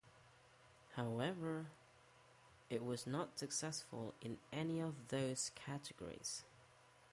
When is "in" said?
4.19-4.39